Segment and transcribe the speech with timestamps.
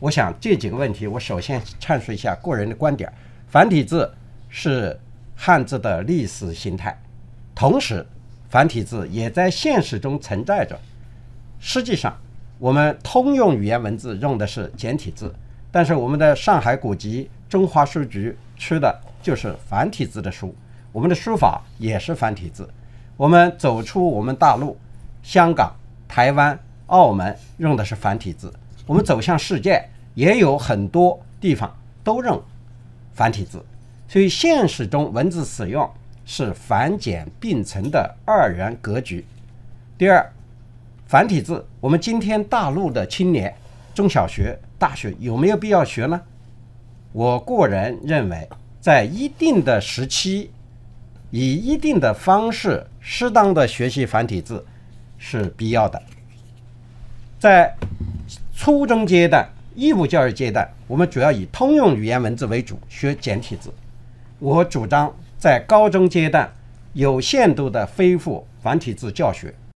[0.00, 3.12] 我想这几个问题，我首先阐述一下个人的观点。
[3.48, 4.10] 繁体字
[4.48, 4.98] 是
[5.36, 6.98] 汉字的历史形态，
[7.54, 8.04] 同时
[8.48, 10.78] 繁体字也在现实中存在着。
[11.58, 12.16] 实际上，
[12.58, 15.34] 我们通用语言文字用的是简体字，
[15.70, 20.54] 但是我们的上海古籍、中华书局出的就是繁体字的书，
[20.92, 22.66] 我们的书法也是繁体字。
[23.18, 24.78] 我们走出我们大陆，
[25.22, 25.76] 香港、
[26.08, 28.50] 台湾、澳门用的是繁体字。
[28.90, 32.42] 我们走向世界，也有很多地方都用
[33.14, 33.64] 繁体字。
[34.08, 35.88] 所以现实中文字使用
[36.26, 39.24] 是繁简并存的二元格局。
[39.96, 40.28] 第二，
[41.06, 43.54] 繁体字，我们今天大陆的青年，
[43.94, 46.20] 中小学、大学有没有必要学呢？
[47.12, 48.48] 我个人认为，
[48.80, 50.50] 在一定的时期。
[51.30, 54.66] 以一定的方式，适当的学习繁体字
[55.16, 56.02] 是必要的。
[57.38, 57.72] 在
[58.62, 63.72] 初中阶段、义务教育阶段，我们主要以通用语言文字为主，学简体字。
[64.38, 66.46] 我主张在高中阶段
[66.92, 69.54] 有限度的恢复繁体字教学，